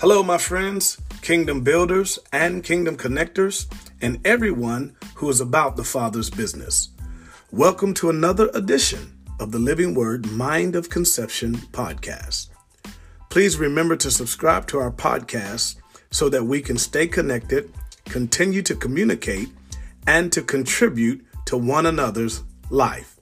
[0.00, 3.66] Hello, my friends, kingdom builders and kingdom connectors,
[4.00, 6.90] and everyone who is about the Father's business.
[7.50, 12.46] Welcome to another edition of the Living Word Mind of Conception podcast.
[13.28, 15.74] Please remember to subscribe to our podcast
[16.12, 19.48] so that we can stay connected, continue to communicate,
[20.06, 23.18] and to contribute to one another's life.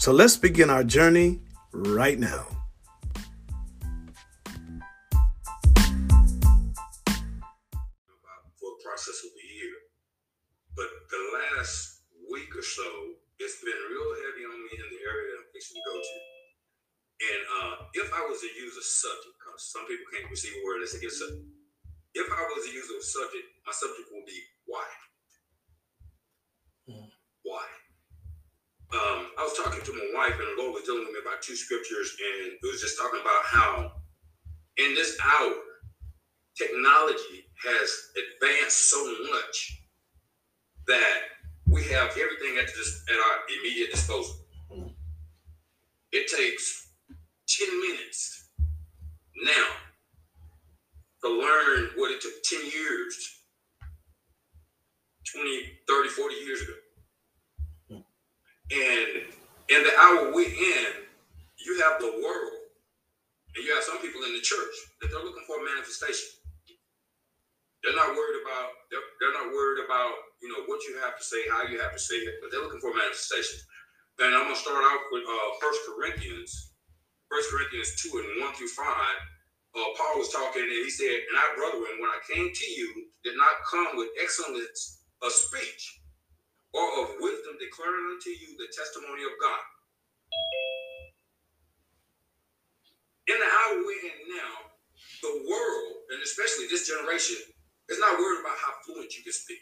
[0.00, 1.38] So let's begin our journey
[1.72, 2.63] right now.
[17.24, 20.60] And uh, if I was to use a subject, because some people can't receive a
[20.66, 21.48] word unless they get a subject.
[22.14, 24.86] If I was to use a subject, my subject will be why.
[27.42, 27.66] Why?
[28.92, 31.56] Um, I was talking to my wife, and the Lord was telling me about two
[31.56, 33.92] scriptures, and it was just talking about how
[34.76, 35.54] in this hour,
[36.56, 39.82] technology has advanced so much
[40.86, 41.20] that
[41.66, 44.36] we have everything at, this, at our immediate disposal.
[46.12, 46.83] It takes
[47.58, 48.50] 10 minutes
[49.44, 49.66] now
[51.22, 53.40] to learn what it took 10 years,
[55.34, 56.74] 20, 30, 40 years ago.
[58.70, 59.10] And
[59.70, 60.92] in the hour we're in,
[61.64, 62.52] you have the world,
[63.56, 66.28] and you have some people in the church that they're looking for a manifestation.
[67.82, 71.24] They're not worried about they're, they're not worried about you know what you have to
[71.24, 73.60] say, how you have to say it, but they're looking for manifestation.
[74.20, 76.73] And I'm gonna start out with uh First Corinthians,
[77.34, 79.18] First Corinthians two and one through five.
[79.74, 83.10] Uh, Paul was talking and he said, "And I, brethren, when I came to you,
[83.24, 85.98] did not come with excellence of speech
[86.70, 89.58] or of wisdom, declaring unto you the testimony of God."
[93.26, 94.70] In the hour we're in now,
[95.22, 97.42] the world, and especially this generation,
[97.88, 99.58] is not worried about how fluent you can speak.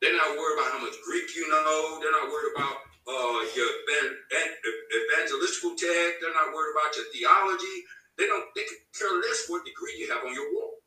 [0.00, 2.00] They're not worried about how much Greek you know.
[2.00, 6.22] They're not worried about uh, your evan- evan- evangelistical tag.
[6.22, 7.76] They're not worried about your theology.
[8.16, 8.46] They don't.
[8.54, 8.62] They
[8.94, 10.78] care less what degree you have on your wall.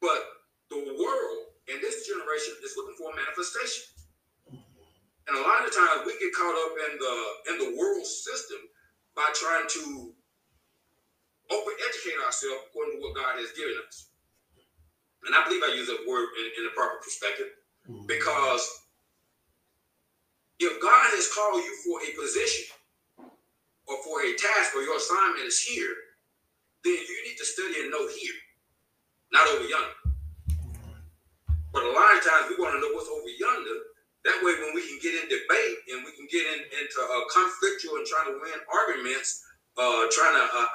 [0.00, 0.20] But
[0.70, 1.38] the world
[1.70, 3.84] and this generation is looking for a manifestation.
[5.28, 7.14] And a lot of times we get caught up in the
[7.52, 8.58] in the world system
[9.14, 10.14] by trying to
[11.50, 14.08] over-educate ourselves according to what God has given us.
[15.24, 17.48] And I believe I use that word in, in the proper perspective
[18.06, 18.64] because
[20.60, 22.66] if God has called you for a position
[23.86, 25.94] or for a task or your assignment is here,
[26.84, 28.38] then you need to study and know here,
[29.32, 29.98] not over yonder.
[31.72, 33.78] But a lot of times we want to know what's over yonder.
[34.24, 37.24] That way, when we can get in debate and we can get in, into uh,
[37.30, 39.44] conflictual and trying to win arguments,
[39.78, 40.66] uh, trying to uh,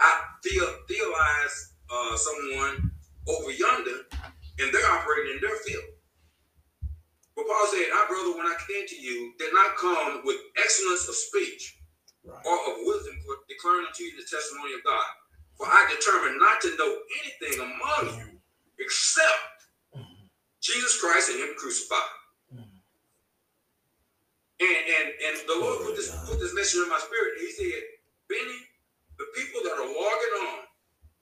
[0.45, 2.91] theo- theorize uh, someone
[3.27, 4.07] over yonder,
[4.59, 5.83] and they're operating in their field.
[7.35, 11.09] But Paul said, "Our brother, when I came to you, did not come with excellence
[11.09, 11.79] of speech
[12.24, 12.46] Right.
[12.46, 15.06] or of wisdom, but declaring unto you the testimony of God.
[15.57, 18.41] For I determined not to know anything among you
[18.79, 19.66] except
[20.62, 22.09] Jesus Christ and Him crucified."
[24.59, 27.40] And and and the Lord put this put this message in my spirit.
[27.40, 27.84] He said,
[28.30, 28.59] Benny,
[29.18, 30.59] the people that are logging on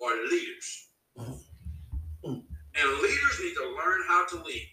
[0.06, 0.90] are leaders.
[2.76, 4.70] And leaders need to learn how to lead.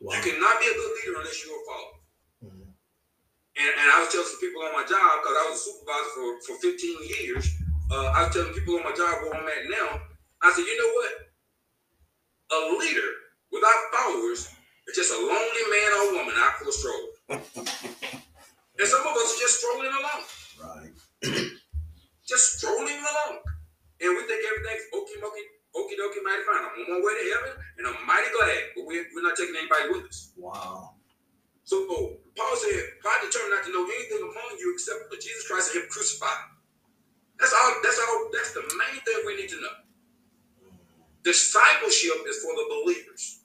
[0.00, 0.14] Wow.
[0.14, 1.98] You cannot be a good leader unless you're a follower.
[2.44, 2.68] Mhm.
[3.58, 6.10] And, and I was telling some people on my job, because I was a supervisor
[6.14, 7.44] for, for 15 years,
[7.90, 10.00] uh, I was telling people on my job where I'm at now,
[10.42, 11.12] I said, you know what?
[12.48, 13.10] A leader
[13.50, 14.48] without followers
[14.86, 17.06] is just a lonely man or woman out for a stroll.
[18.78, 20.22] and some of us are just strolling along,
[20.62, 20.94] Right.
[22.26, 23.42] just strolling along.
[24.00, 26.62] And we think everything's okie dokie, okie dokie, mighty fine.
[26.62, 29.56] I'm on my way to heaven, and I'm mighty glad, but we're, we're not taking
[29.58, 30.30] anybody with us.
[30.36, 30.94] Wow.
[31.64, 35.74] So Paul said, I determined not to know anything among you except for Jesus Christ
[35.74, 36.46] and Him crucified.
[37.38, 37.74] That's all.
[37.82, 38.30] That's all.
[38.32, 39.76] That's the main thing we need to know.
[41.22, 43.40] Discipleship is for the believers.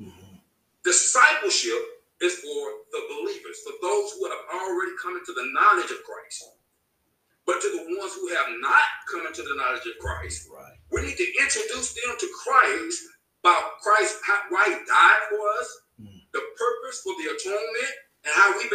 [0.00, 0.40] Mhm.
[0.82, 1.78] Discipleship
[2.20, 6.44] is for the believers, for those who have already come into the knowledge of Christ.
[7.46, 10.78] But to the ones who have not come into the knowledge of Christ, Right.
[10.90, 13.02] we need to introduce them to Christ
[13.42, 16.26] about Christ, how, why He died for us, Mm.
[16.32, 18.72] the purpose for the atonement, and how we've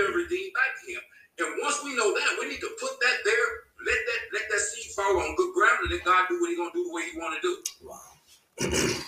[0.78, 1.50] been redeemed back to Him.
[1.50, 3.48] And once we know that, we need to put that there,
[3.86, 6.60] let that let that seed fall on good ground, and let God do what He's
[6.60, 7.54] gonna do the way He want to do.
[7.84, 8.12] Wow.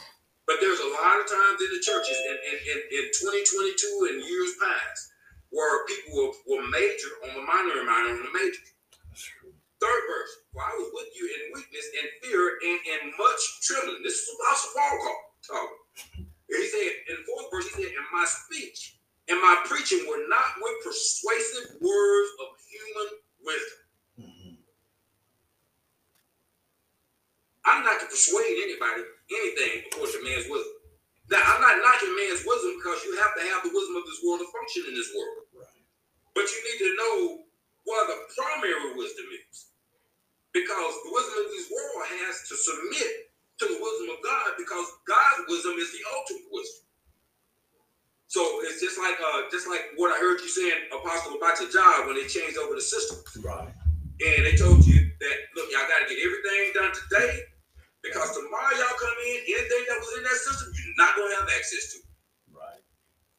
[0.48, 4.20] But there's a lot of times in the churches in, in, in, in 2022 and
[4.28, 5.14] years past
[5.56, 8.60] where people will, will major on the minor and minor on the major.
[9.80, 10.34] Third verse.
[10.52, 14.04] For I was with you in weakness and fear and in much trembling.
[14.04, 14.96] This is Apostle Paul
[15.48, 15.82] talking.
[16.52, 19.00] He said in the fourth verse, he said, "In my speech
[19.32, 23.10] and my preaching were not with persuasive words of human
[23.42, 23.82] wisdom."
[24.20, 24.56] Mm-hmm.
[27.66, 30.78] I'm not to persuade anybody anything according to man's wisdom.
[31.32, 34.20] Now, I'm not knocking man's wisdom because you have to have the wisdom of this
[34.20, 35.48] world to function in this world.
[35.56, 35.86] Right.
[36.36, 37.16] But you need to know
[37.88, 39.72] what the primary wisdom is.
[40.52, 43.32] Because the wisdom of this world has to submit
[43.64, 46.84] to the wisdom of God because God's wisdom is the ultimate wisdom.
[48.32, 51.68] So it's just like uh, just like what I heard you saying, Apostle, about your
[51.68, 53.20] job when they changed over the system.
[53.44, 53.68] Right.
[53.68, 57.44] And they told you that look, y'all got to get everything done today
[58.00, 61.52] because tomorrow y'all come in, anything that was in that system, you're not gonna have
[61.52, 61.98] access to.
[62.56, 62.80] Right.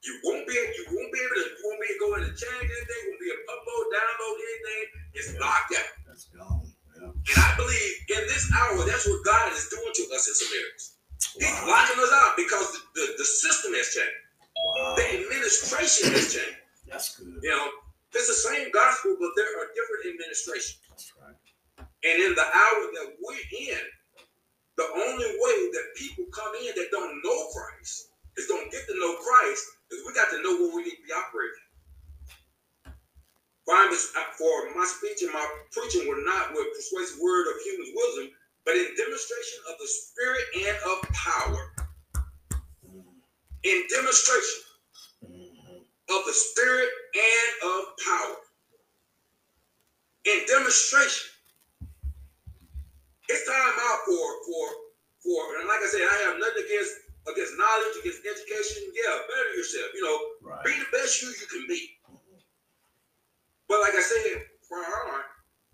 [0.05, 2.23] You won't be you won't be able to you won't be able to go in
[2.29, 4.85] and change anything, you won't be able to upload, download anything.
[5.17, 5.41] It's yeah.
[5.41, 5.91] locked out.
[6.05, 6.69] That's gone.
[7.00, 7.17] Yeah.
[7.17, 10.85] And I believe in this hour, that's what God is doing to us as Americans.
[11.00, 11.49] Wow.
[11.49, 14.21] He's locking us out because the, the, the system has changed.
[14.62, 14.94] Wow.
[14.97, 16.62] The administration has changed.
[16.87, 17.35] That's good.
[17.43, 17.69] You know,
[18.14, 20.79] it's the same gospel, but there are different administrations.
[20.88, 21.37] That's right.
[21.79, 23.82] And in the hour that we're in,
[24.76, 28.94] the only way that people come in that don't know Christ is don't get to
[28.99, 31.67] know Christ is we got to know where we need to be operating.
[34.17, 38.31] Uh, for my speech and my preaching were not with persuasive word of human wisdom,
[38.64, 41.72] but in demonstration of the Spirit and of power.
[43.64, 44.62] In demonstration
[46.11, 48.37] of the Spirit and of power.
[50.25, 51.32] In demonstration
[53.32, 54.67] it's time out for for
[55.25, 56.93] for and like I said, I have nothing against
[57.25, 58.93] against knowledge, against education.
[58.93, 59.88] Yeah, better yourself.
[59.97, 60.64] You know, right.
[60.69, 61.81] be the best you you can be.
[63.73, 65.25] But like I said, for our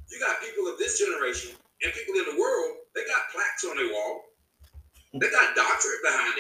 [0.07, 3.75] you got people of this generation and people in the world, they got plaques on
[3.75, 4.23] their wall.
[5.19, 6.38] They got doctorate behind.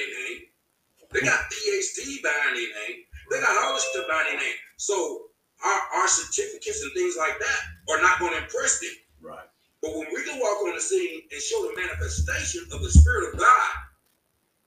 [1.13, 3.05] They got PhD behind their name.
[3.31, 4.59] They got all this stuff behind their name.
[4.77, 5.29] So
[5.65, 7.61] our, our certificates and things like that
[7.91, 8.97] are not going to impress them.
[9.21, 9.49] Right.
[9.83, 13.33] But when we can walk on the scene and show the manifestation of the Spirit
[13.33, 13.75] of God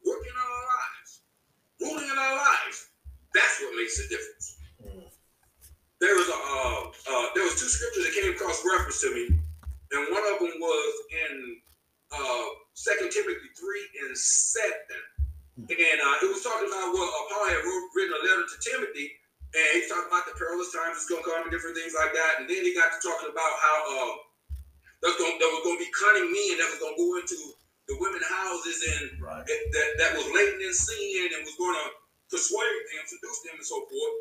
[0.05, 1.09] working in our lives,
[1.79, 2.89] ruling in our lives,
[3.33, 4.57] that's what makes a difference.
[4.83, 5.07] Mm.
[5.99, 9.27] There was a uh, uh, there was two scriptures that came across reference to me,
[9.29, 10.93] and one of them was
[11.29, 11.57] in
[12.11, 15.01] uh, Second Timothy three and seven.
[15.69, 18.57] And uh, it was talking about what uh, Paul had wrote, written a letter to
[18.63, 19.13] Timothy,
[19.51, 22.15] and he talked about the perilous times that's going to come and different things like
[22.15, 24.13] that, and then he got to talking about how uh,
[25.03, 27.09] that was going, that was going to be cunning men that was going to go
[27.19, 27.39] into
[27.89, 29.43] the women houses and right.
[29.43, 31.87] that, that was latent in sin and was going to
[32.31, 34.15] persuade them, seduce them, and so forth.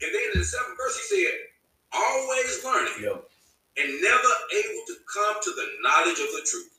[0.00, 1.34] And then in the seventh verse, he said,
[1.92, 3.28] always learning yep.
[3.76, 6.72] and never able to come to the knowledge of the truth.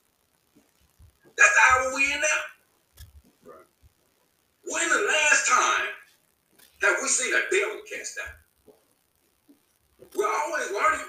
[1.38, 2.42] That's how we in now.
[4.72, 5.88] When the last time
[6.82, 8.76] have we seen a devil cast out?
[10.16, 11.08] We're always learning.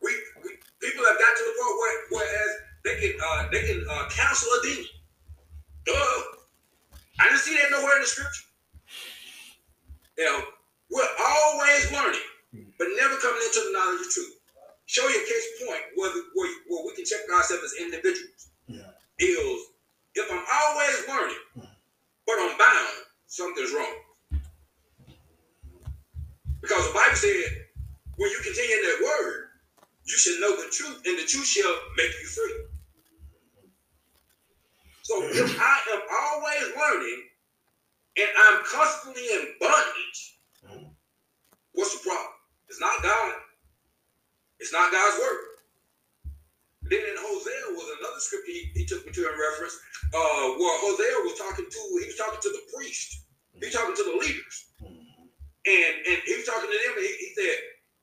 [0.00, 0.10] We,
[0.42, 0.50] we
[0.80, 2.52] people have got to the point where whereas
[2.84, 4.86] they can uh, they can uh, counsel a demon.
[5.84, 6.22] Duh.
[7.20, 8.48] I didn't see that nowhere in the scripture.
[10.16, 10.40] You know,
[10.90, 12.24] we're always learning,
[12.78, 14.40] but never coming into the knowledge of truth.
[14.86, 18.48] Show you a case point where, where, where we can check ourselves as individuals.
[18.66, 18.96] Yeah.
[19.18, 19.60] Is
[20.14, 21.73] if I'm always learning,
[22.26, 23.94] but I'm bound, something's wrong.
[26.60, 27.66] Because the Bible said,
[28.16, 29.48] when you continue in that word,
[30.04, 32.64] you should know the truth, and the truth shall make you free.
[35.02, 37.24] So if I am always learning
[38.16, 40.38] and I'm constantly in bondage,
[41.72, 42.32] what's the problem?
[42.68, 43.34] It's not God.
[44.60, 45.53] It's not God's word.
[46.90, 49.76] Then in Hosea was another scripture he, he took me to in reference,
[50.12, 53.24] uh, where Hosea was talking to, he was talking to the priest.
[53.56, 54.56] He was talking to the leaders.
[55.64, 57.56] And, and he was talking to them, and he, he said,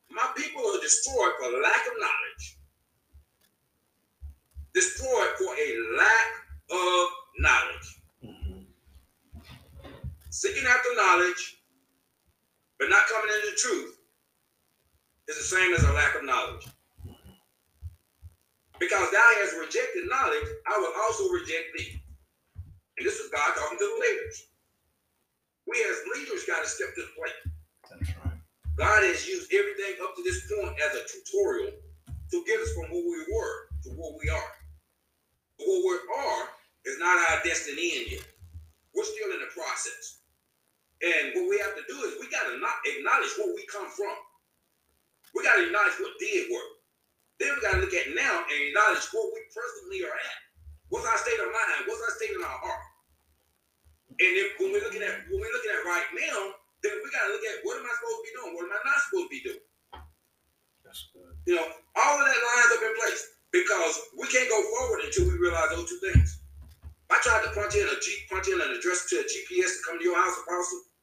[0.10, 2.46] my people are destroyed for lack of knowledge.
[4.74, 6.30] Destroyed for a lack
[6.72, 7.08] of
[7.40, 7.88] knowledge.
[10.32, 11.62] Seeking after knowledge,
[12.80, 13.98] but not coming into truth,
[15.28, 16.66] is the same as a lack of knowledge.
[18.92, 21.96] Because thou hast rejected knowledge, I will also reject thee.
[23.00, 24.52] And this is God talking to the leaders.
[25.64, 27.40] We as leaders got to step to the plate.
[27.88, 28.36] That's right.
[28.76, 32.92] God has used everything up to this point as a tutorial to get us from
[32.92, 34.52] where we were to where we are.
[35.56, 36.44] But where we are
[36.84, 38.28] is not our destiny in yet.
[38.92, 40.20] We're still in the process.
[41.00, 43.88] And what we have to do is we got to not acknowledge where we come
[43.88, 44.20] from.
[45.32, 46.81] We got to acknowledge what did work.
[47.42, 50.40] Then we got to look at now and acknowledge where we presently are at.
[50.94, 51.90] What's our state of mind?
[51.90, 52.86] What's our state in our heart?
[54.22, 56.38] And if when we're looking at when we're looking at right now,
[56.86, 58.52] then we got to look at what am I supposed to be doing?
[58.54, 59.66] What am I not supposed to be doing?
[60.86, 61.34] That's good.
[61.50, 65.26] You know, all of that lines up in place because we can't go forward until
[65.26, 66.46] we realize those two things.
[67.10, 69.82] I tried to punch in a G, punch in an address to a GPS to
[69.82, 70.94] come to your house, Apostle,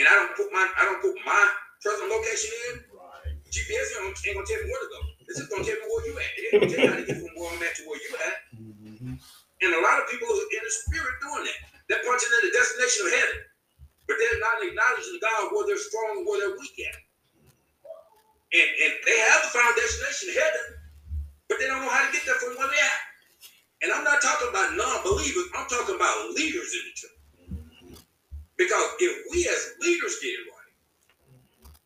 [0.00, 1.42] and I don't put my I don't put my
[1.84, 2.74] present location in.
[2.96, 3.36] Right.
[3.52, 5.13] GPS ain't gonna tell me where to go.
[5.28, 6.32] It's just gonna tell me where you at.
[6.36, 8.12] It ain't gonna tell you how to get from where I'm at to where you
[8.16, 8.36] at.
[8.54, 9.14] Mm-hmm.
[9.16, 11.60] And a lot of people are in the spirit doing that.
[11.88, 13.38] They're punching in the destination of heaven,
[14.04, 17.00] but they're not acknowledging God where they're strong and where they're weak at.
[18.54, 20.66] And and they have the found destination of heaven,
[21.48, 23.02] but they don't know how to get there from where they're at.
[23.84, 27.20] And I'm not talking about non-believers, I'm talking about leaders in the church.
[28.56, 30.72] Because if we as leaders get it right,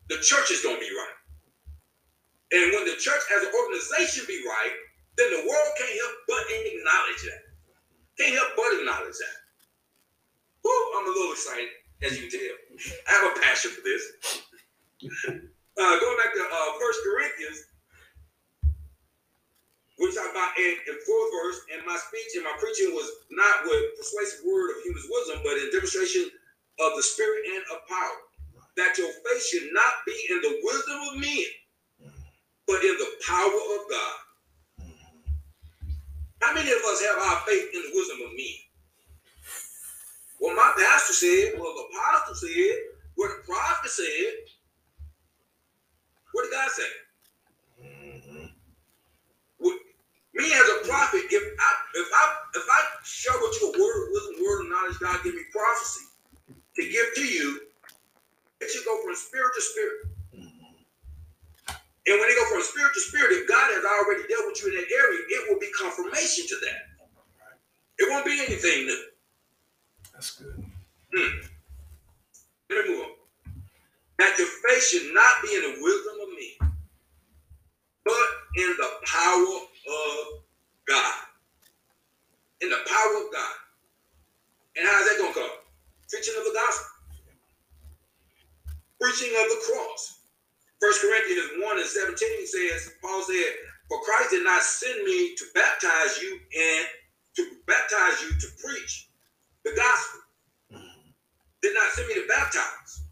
[0.07, 1.18] the church is to be right.
[2.51, 4.73] And when the church as an organization be right,
[5.17, 7.41] then the world can't help but acknowledge that.
[8.17, 9.37] Can't help but acknowledge that.
[10.63, 11.69] Woo, I'm a little excited,
[12.03, 12.55] as you tell.
[13.07, 14.03] I have a passion for this.
[15.79, 17.63] Uh, going back to uh, First Corinthians,
[19.95, 23.63] we talk about in, in fourth verse, and my speech and my preaching was not
[23.63, 26.27] with persuasive word of human wisdom, but in demonstration
[26.83, 28.19] of the spirit and of power.
[28.75, 31.47] That your faith should not be in the wisdom of men,
[32.69, 34.17] but in the power of God.
[34.85, 35.33] Mm-hmm.
[36.41, 38.61] How many of us have our faith in the wisdom of men?
[40.39, 42.77] Well, my pastor said, well, the apostle said,
[43.15, 44.53] what the prophet said.
[46.31, 46.91] What did God say?
[47.81, 48.45] Mm-hmm.
[50.35, 53.97] Me as a prophet, if I if I if I show with you a word
[54.05, 56.05] of wisdom, word of knowledge, God give me prophecy
[56.75, 57.59] to give to you,
[58.61, 60.18] it should go from spirit to spirit.
[62.09, 64.69] And when they go from spirit to spirit, if God has already dealt with you
[64.73, 66.89] in that area, it will be confirmation to that.
[67.99, 69.03] It won't be anything new.
[70.11, 70.65] That's good.
[71.13, 71.37] Hmm.
[72.71, 73.11] Let me move on.
[74.17, 76.73] That your faith should not be in the wisdom of men,
[78.03, 80.41] but in the power of
[80.87, 81.15] God.
[82.61, 83.55] In the power of God.
[84.77, 85.49] And how's that going to come?
[86.09, 86.87] Preaching of the gospel.
[88.99, 90.18] Preaching of the cross.
[90.79, 93.51] First Corinthians 1 and 17 says, Paul said,
[93.89, 96.85] For Christ did not send me to baptize you and
[97.35, 99.09] to baptize you to preach
[99.65, 100.21] the gospel.
[101.61, 103.03] Did not send me to baptize.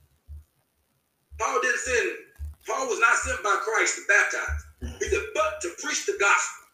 [1.39, 2.09] Paul didn't send,
[2.65, 5.00] Paul was not sent by Christ to baptize.
[5.00, 6.67] He said, but to preach the gospel.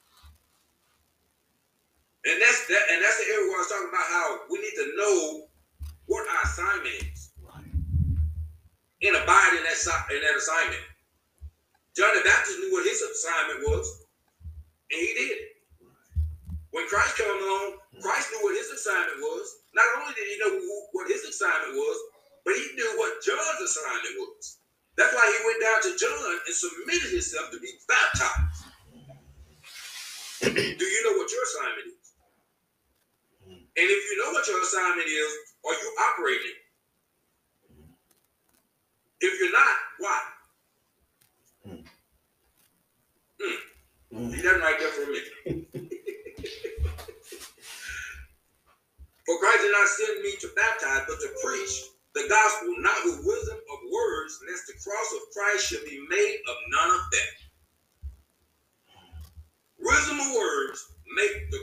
[2.26, 4.76] And that's that, and that's the area where I was talking about how we need
[4.80, 5.48] to know
[6.06, 7.13] what our assignment is.
[9.04, 9.80] And abide in that
[10.16, 10.84] in that assignment.
[11.96, 14.08] John the Baptist knew what his assignment was,
[14.90, 15.38] and he did.
[16.72, 19.46] When Christ came along, Christ knew what his assignment was.
[19.76, 21.98] Not only did he know who, what his assignment was,
[22.46, 24.58] but he knew what John's assignment was.
[24.98, 28.62] That's why he went down to John and submitted himself to be baptized.
[30.50, 32.08] Do you know what your assignment is?
[33.52, 35.32] And if you know what your assignment is,
[35.66, 36.58] are you operating?
[39.24, 40.22] If you're not, why?
[41.66, 41.86] Mm.
[44.12, 44.36] Mm.
[44.36, 45.32] He doesn't right there for a minute.
[49.26, 53.24] for Christ did not send me to baptize, but to preach the gospel, not with
[53.24, 57.48] wisdom of words, lest the cross of Christ should be made of none effect.
[59.80, 61.63] Wisdom of words make the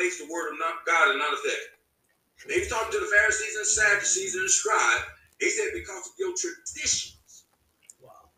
[0.00, 1.76] makes the word of God of none effect.
[2.48, 5.04] He was talking to the Pharisees and Sadducees and the scribe.
[5.38, 7.44] He said, because of your traditions,
[8.00, 8.32] wow.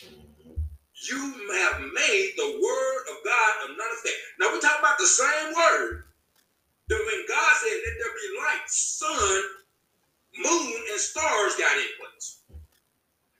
[0.00, 1.20] you
[1.60, 4.16] have made the word of God of none effect.
[4.40, 6.08] Now we talk about the same word
[6.88, 9.42] that when God said, let there be light, sun,
[10.40, 12.40] moon, and stars got in place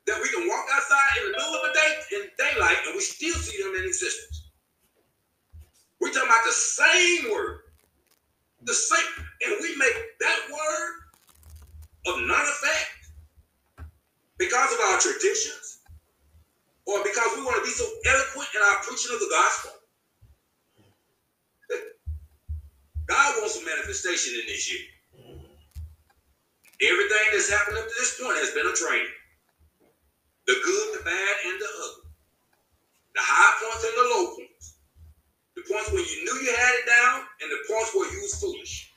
[0.06, 3.00] that we can walk outside in the middle of the day in daylight and we
[3.00, 4.43] still see them in existence.
[6.04, 7.60] We're talking about the same word.
[8.64, 10.92] The same, and we make that word
[12.12, 12.92] of none effect
[14.36, 15.80] because of our traditions
[16.84, 19.70] or because we want to be so eloquent in our preaching of the gospel.
[23.06, 24.84] God wants a manifestation in this year.
[26.82, 29.08] Everything that's happened up to this point has been a training
[30.46, 32.10] the good, the bad, and the ugly,
[33.14, 34.73] the high points and the low points,
[35.68, 38.92] points where you knew you had it down, and the points where you was foolish.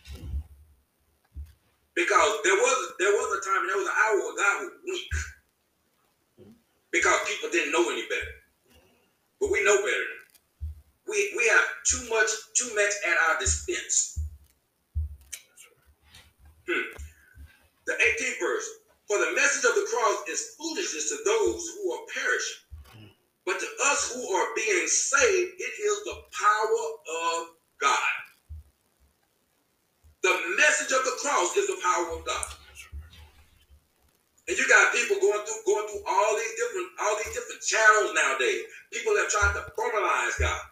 [1.95, 4.73] Because there was there was a time, and there was an hour where God would
[4.85, 5.13] weak
[6.91, 8.33] because people didn't know any better.
[9.39, 10.11] But we know better.
[11.07, 14.19] We we have too much too much at our dispense.
[16.67, 16.93] Hmm.
[17.85, 18.69] The 18th verse.
[19.07, 22.66] For the message of the cross is foolishness to those who are perishing.
[23.47, 28.15] But to us who are being saved, it is the power of God.
[30.19, 32.47] The message of the cross is the power of God.
[34.51, 38.11] And you got people going through going through all these different all these different channels
[38.15, 38.67] nowadays.
[38.91, 40.63] People have tried to formalize God,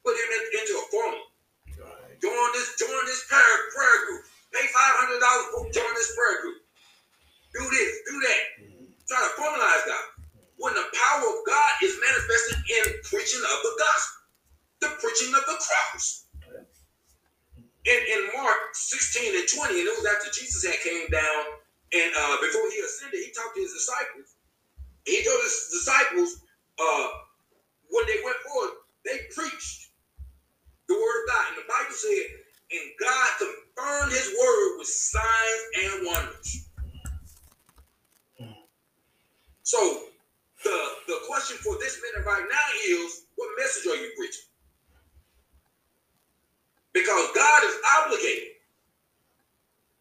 [0.00, 0.84] put him in, into a.
[0.92, 2.16] Right.
[2.20, 4.24] Join this join this prayer prayer group.
[4.52, 6.60] Pay five hundred dollars for join this prayer group.
[7.52, 8.40] Do this, do that.
[8.64, 8.84] Mm-hmm.
[9.08, 10.11] Try to formalize God.
[10.62, 14.22] When the power of God is manifested in preaching of the gospel,
[14.78, 16.30] the preaching of the cross.
[17.82, 21.58] In, in Mark 16 and 20, and it was after Jesus had came down
[21.92, 24.36] and uh, before he ascended, he talked to his disciples.
[25.04, 26.40] He told his disciples
[26.80, 27.08] uh,
[27.90, 28.72] when they went forward,
[29.04, 29.90] they preached
[30.88, 31.44] the word of God.
[31.48, 32.24] And the Bible said,
[32.72, 36.68] and God confirmed his word with signs and wonders.
[39.64, 40.04] So
[40.64, 40.78] the,
[41.08, 44.46] the question for this minute right now is, what message are you preaching?
[46.92, 48.60] Because God is obligated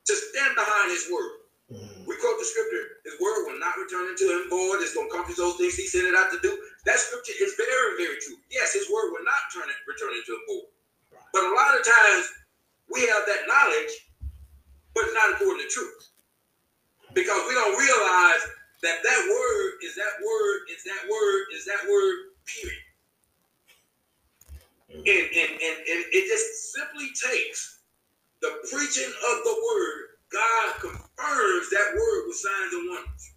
[0.05, 1.47] to stand behind his word.
[1.71, 2.03] Mm.
[2.03, 4.83] We quote the scripture, his word will not return into him void.
[4.83, 6.51] It's going to accomplish those things he sent it out to do.
[6.83, 8.35] That scripture is very, very true.
[8.51, 10.69] Yes, his word will not turn it, return into him void.
[11.15, 11.31] Right.
[11.31, 12.25] But a lot of times
[12.91, 13.93] we have that knowledge,
[14.91, 16.11] but it's not according to truth.
[17.15, 18.43] Because we don't realize
[18.83, 22.85] that that word is that word, is that word, is that word, period.
[24.89, 25.05] Mm.
[25.05, 27.79] And, and, and, and it just simply takes
[28.41, 33.33] the preaching of the word God confirms that word with signs and wonders.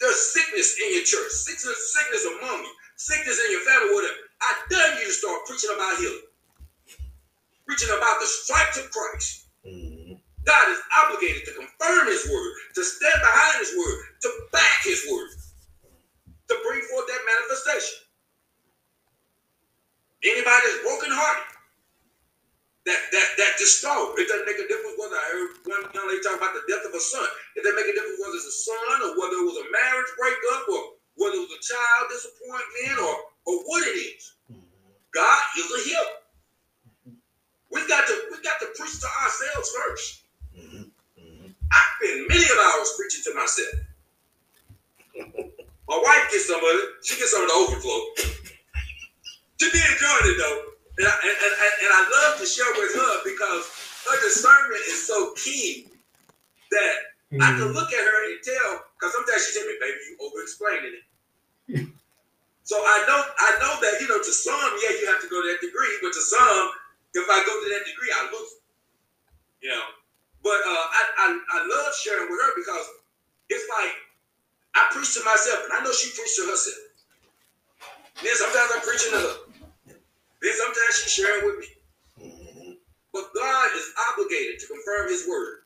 [0.00, 4.20] There's sickness in your church, sickness, sickness among you, sickness in your family, whatever.
[4.42, 6.28] I dare you to start preaching about healing,
[7.66, 9.43] preaching about the stripes of Christ.
[10.44, 15.02] God is obligated to confirm His word, to stand behind His word, to back His
[15.10, 15.30] word,
[16.50, 17.98] to bring forth that manifestation.
[20.24, 21.44] Anybody that's brokenhearted,
[22.86, 24.16] that that that distraught.
[24.18, 26.84] It doesn't make a difference whether I heard one young lady talk about the death
[26.88, 27.28] of a son.
[27.56, 30.12] It doesn't make a difference whether it's a son or whether it was a marriage
[30.16, 30.82] breakup or
[31.20, 33.14] whether it was a child disappointment or
[33.48, 34.36] or what it is.
[35.14, 36.16] God is a healer.
[37.72, 40.23] We got to we got to preach to ourselves 1st
[41.72, 43.74] I spend many of hours preaching to myself.
[45.88, 46.88] My wife gets some of it.
[47.04, 48.00] She gets some of the overflow.
[49.60, 50.74] She be enjoying it though.
[50.98, 53.64] And I, and, and, and I love to share with her because
[54.06, 55.90] her discernment is so keen
[56.70, 56.94] that
[57.32, 57.42] mm.
[57.42, 57.74] I can mm.
[57.74, 61.04] look at her and tell, because sometimes she tell me, baby, you over explaining it.
[62.68, 65.42] so I know I know that, you know, to some, yeah, you have to go
[65.42, 66.66] to that degree, but to some,
[67.14, 68.52] if I go to that degree, I lose.
[69.62, 70.03] You know.
[70.44, 72.86] But uh, I, I I love sharing with her because
[73.48, 73.92] it's like
[74.76, 76.84] I preach to myself, and I know she preached to herself.
[78.22, 79.36] Then sometimes I'm preaching to her.
[80.44, 81.68] Then sometimes she's sharing with me.
[82.20, 82.72] Mm-hmm.
[83.12, 85.64] But God is obligated to confirm his word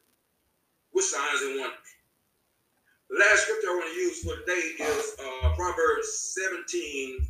[0.94, 1.90] with signs and wonders.
[3.10, 7.26] The last scripture I want to use for today is uh, Proverbs 17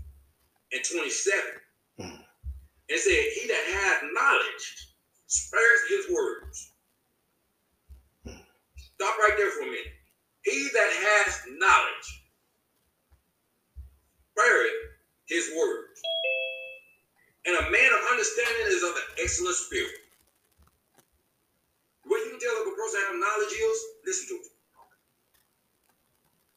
[0.72, 1.40] and 27.
[2.00, 2.24] Mm.
[2.88, 4.88] It said, He that hath knowledge
[5.26, 6.72] spares his words.
[8.98, 9.94] Stop right there for a minute.
[10.42, 12.08] He that has knowledge
[14.34, 14.70] spares
[15.26, 16.02] his words.
[17.46, 20.02] And a man of understanding is of an excellent spirit.
[22.10, 24.54] What you can tell if a person have knowledge is, listen to him.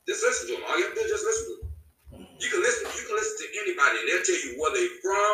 [0.08, 0.64] Just listen to him.
[0.66, 1.72] All you have to do is just listen to him.
[2.42, 5.34] You can listen, you can listen to anybody and they'll tell you where they from,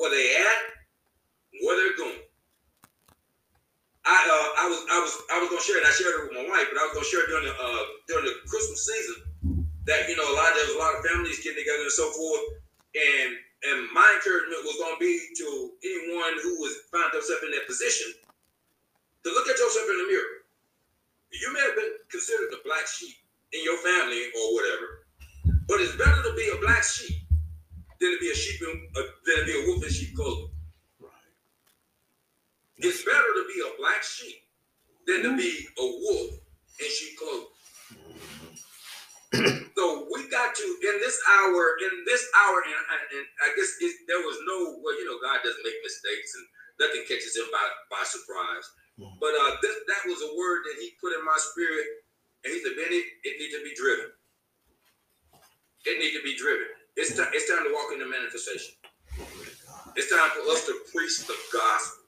[0.00, 0.62] where they at,
[1.66, 2.22] where they're going.
[4.06, 4.50] I uh,
[4.90, 5.86] I was I was gonna share it.
[5.86, 7.84] I shared it with my wife, but I was gonna share it during the uh,
[8.10, 9.22] during the Christmas season.
[9.86, 12.10] That you know a lot there was a lot of families getting together and so
[12.10, 12.58] forth,
[12.98, 13.38] and
[13.70, 15.48] and my encouragement was going to be to
[15.84, 18.08] anyone who was found themselves in that position
[19.24, 20.48] to look at yourself in the mirror.
[21.28, 23.14] You may have been considered the black sheep
[23.52, 24.86] in your family or whatever,
[25.68, 27.20] but it's better to be a black sheep
[28.00, 30.50] than to be a sheep in, uh, than to be a wolf in sheep clothing.
[30.98, 31.30] Right.
[32.78, 34.39] It's better to be a black sheep
[35.10, 36.38] than to be a wolf
[36.78, 37.50] in sheep clothing.
[39.78, 42.74] so we got to in this hour, in this hour, and,
[43.18, 46.46] and I guess it, there was no well, you know, God doesn't make mistakes and
[46.82, 48.66] nothing catches him by, by surprise.
[48.98, 49.18] Mm-hmm.
[49.18, 52.06] But uh, this, that was a word that he put in my spirit.
[52.42, 54.10] And he said, Benny, it needs to be driven.
[55.86, 56.66] It needs to be driven.
[56.96, 58.74] It's, t- it's time to walk into manifestation.
[59.96, 62.00] It's time for us to preach the gospel.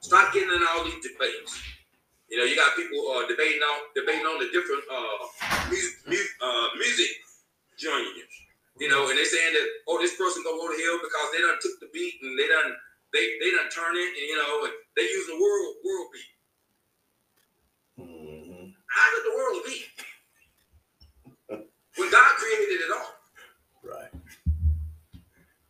[0.00, 1.75] Stop getting in all these debates.
[2.28, 5.18] You know, you got people uh, debating on debating on the different uh,
[5.70, 5.94] music,
[6.42, 7.12] uh, music
[7.78, 8.34] genres.
[8.78, 11.40] You know, and they saying that oh, this person gonna go to hell because they
[11.40, 12.74] done took the beat and they done
[13.14, 16.32] they they done turn it and you know they use the world world beat.
[17.96, 18.74] Mm-hmm.
[18.74, 19.86] How did the world beat?
[21.96, 23.12] when God created it all.
[23.82, 24.12] Right.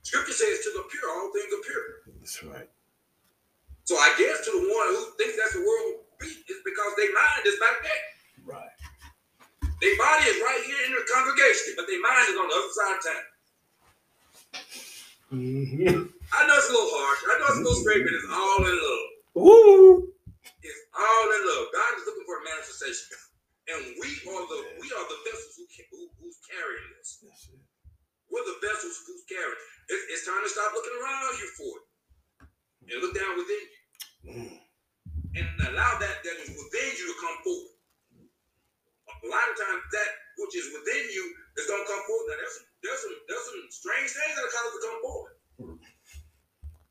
[0.03, 1.87] Scripture says to the pure, all things are pure.
[2.19, 2.71] That's right.
[3.85, 7.13] So I guess to the one who thinks that's the world beat is because their
[7.15, 8.07] mind is back there.
[8.43, 8.75] Right.
[9.79, 12.75] Their body is right here in the congregation, but their mind is on the other
[12.75, 13.27] side of town.
[15.31, 15.99] Mm-hmm.
[16.33, 17.23] I know it's a little harsh.
[17.29, 19.07] I know it's a little straight, but it's all in love.
[19.37, 20.11] Woo!
[20.63, 21.65] It's all in love.
[21.77, 23.07] God is looking for a manifestation,
[23.69, 27.21] and we are the we are the vessels who, who who's carrying this.
[28.33, 29.63] We're the vessels who's carrying.
[29.93, 31.85] It's, it's time to stop looking around you for it
[32.91, 33.81] and look down within you.
[34.31, 34.66] Mm
[35.37, 37.77] and allow that that is within you to come forward.
[39.07, 41.25] A lot of times that which is within you
[41.57, 42.27] is gonna come forward.
[42.33, 45.35] Now there's some there's some there's some strange things that are it to come forward.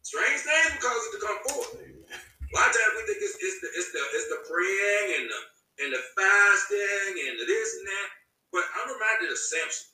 [0.06, 1.72] Strange things will cause it to come forward.
[1.82, 5.26] A lot of times we think it's, it's the it's the it's the praying and
[5.26, 5.40] the
[5.86, 8.10] and the fasting and the this and that.
[8.54, 9.92] But I'm reminded of Samson.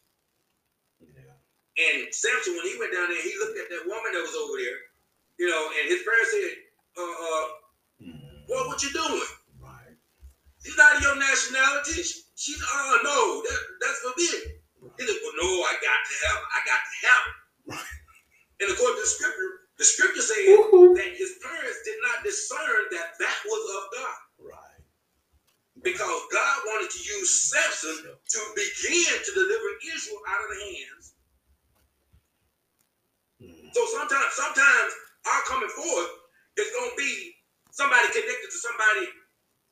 [1.02, 1.34] Yeah.
[1.80, 4.60] And Samson, when he went down there, he looked at that woman that was over
[4.62, 4.80] there,
[5.42, 6.54] you know, and his parents said,
[7.00, 7.46] uh, uh,
[8.52, 9.32] what what you doing?
[9.64, 9.96] Right.
[10.60, 12.04] She's not your nationality.
[12.04, 14.60] She, she's oh no, that, that's forbidden.
[14.84, 14.92] Right.
[15.00, 17.36] He said, well, no, I got to have I got to have it.
[17.72, 17.96] Right.
[18.60, 20.46] And according to the scripture, the scripture says
[21.00, 24.20] that his parents did not discern that that was of God.
[24.54, 24.82] Right.
[25.82, 31.06] Because God wanted to use Samson to begin to deliver Israel out of the hands.
[33.42, 33.74] Mm.
[33.74, 34.92] So sometimes, sometimes
[35.26, 36.12] our coming forth
[36.62, 37.41] is going to be
[37.82, 39.06] somebody connected to somebody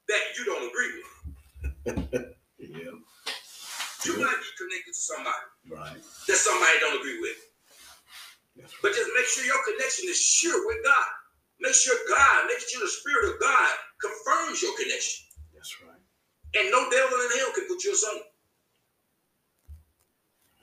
[0.10, 1.10] that you don't agree with.
[2.58, 2.98] yeah.
[4.06, 4.26] You yeah.
[4.26, 6.02] might be connected to somebody right.
[6.26, 7.40] that somebody don't agree with.
[8.58, 8.74] Right.
[8.82, 11.10] But just make sure your connection is sure with God.
[11.62, 15.28] Make sure God, make sure the Spirit of God confirms your connection.
[15.54, 16.02] That's right.
[16.58, 18.26] And no devil in hell can put you asunder.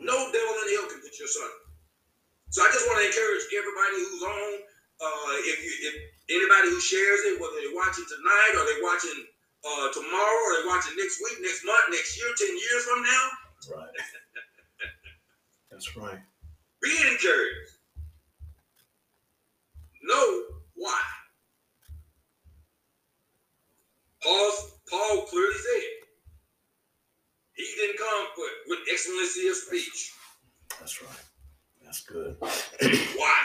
[0.03, 1.63] No devil in hell can put you asunder.
[2.51, 4.51] So I just want to encourage everybody who's on.
[4.97, 9.27] Uh, if you if Anybody who shares it, whether they're watching tonight or they're watching
[9.63, 13.25] uh, tomorrow or they're watching next week, next month, next year, 10 years from now.
[13.77, 13.95] Right.
[15.71, 16.19] That's right.
[16.83, 17.79] Be encouraged.
[20.03, 20.43] Know
[20.75, 21.01] why.
[24.23, 24.53] Paul,
[24.91, 25.83] Paul clearly said
[27.55, 30.13] he didn't come with, with excellency of speech.
[30.79, 31.25] That's right.
[31.85, 32.37] That's good.
[32.41, 33.43] why?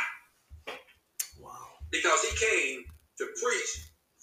[1.91, 2.85] Because he came
[3.19, 3.71] to preach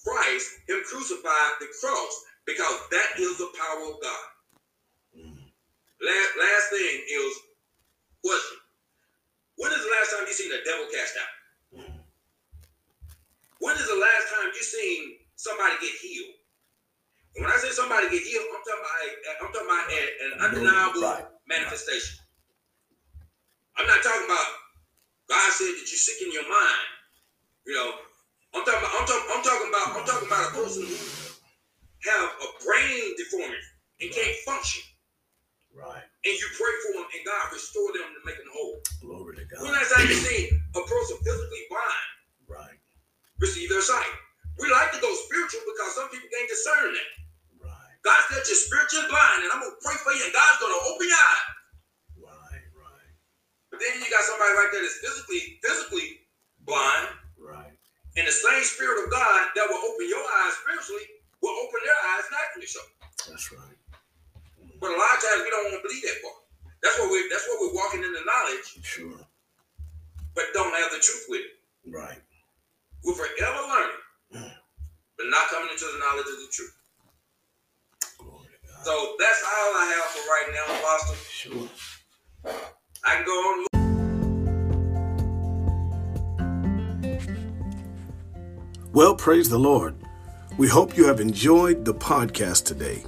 [0.05, 2.15] Christ, him crucified the cross,
[2.47, 4.27] because that is the power of God.
[5.13, 5.37] Mm.
[6.01, 7.33] Last, last thing is
[8.25, 8.59] question.
[9.57, 11.35] When is the last time you seen a devil cast out?
[11.77, 11.99] Mm.
[13.61, 16.39] When is the last time you seen somebody get healed?
[17.37, 18.97] And when I say somebody get healed, I'm talking about
[19.29, 21.27] I'm talking about an undeniable right.
[21.47, 22.19] manifestation.
[23.77, 24.49] I'm not talking about
[25.29, 26.98] God said that you're sick in your mind.
[27.69, 27.93] You know,
[28.57, 30.97] I'm talking about I'm talking I'm talking about I'm talking about a person who
[32.09, 33.69] have a brain deformity
[34.01, 34.81] and can't function.
[35.77, 36.01] Right.
[36.01, 38.81] And you pray for them and God restore them to make them whole.
[39.05, 39.69] Glory to God.
[39.69, 42.09] When last time you seen a person physically blind
[42.49, 42.81] right.
[43.37, 44.17] receive their sight?
[44.57, 47.11] We like to go spiritual because some people can't discern that.
[47.69, 47.95] Right.
[48.01, 51.05] God said you're spiritually blind, and I'm gonna pray for you, and God's gonna open
[51.05, 51.47] your eyes.
[52.17, 53.13] Right, right.
[53.69, 56.25] But then you got somebody like that that's physically physically
[56.65, 57.18] blind,
[58.19, 61.07] and the same spirit of God that will open your eyes spiritually
[61.39, 62.67] will open their eyes naturally.
[62.67, 62.83] So
[63.31, 63.79] that's right.
[64.83, 66.43] But a lot of times we don't want to believe that part.
[66.83, 68.69] That's what we that's what we're walking in the knowledge.
[68.83, 69.23] Sure.
[70.35, 71.55] But don't have the truth with it.
[71.91, 72.19] Right.
[73.05, 74.03] We're forever learning,
[74.35, 74.53] mm.
[75.17, 76.75] but not coming into the knowledge of the truth.
[78.85, 81.17] So that's all I have for right now, Apostle.
[81.31, 81.69] Sure.
[83.05, 83.78] I can go on.
[88.95, 89.97] Well, praise the Lord.
[90.57, 93.05] We hope you have enjoyed the podcast today.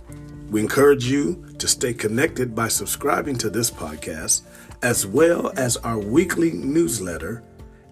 [0.51, 4.43] We encourage you to stay connected by subscribing to this podcast,
[4.83, 7.43] as well as our weekly newsletter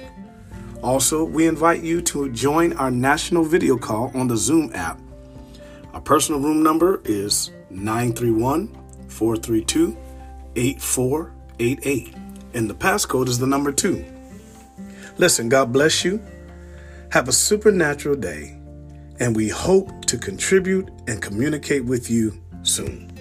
[0.83, 4.99] Also, we invite you to join our national video call on the Zoom app.
[5.93, 8.67] Our personal room number is 931
[9.07, 9.97] 432
[10.57, 12.15] 8488,
[12.53, 14.05] and the passcode is the number two.
[15.17, 16.21] Listen, God bless you.
[17.11, 18.57] Have a supernatural day,
[19.19, 23.12] and we hope to contribute and communicate with you soon.